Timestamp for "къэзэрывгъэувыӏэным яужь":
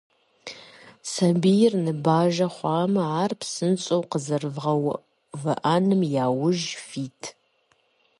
4.11-6.69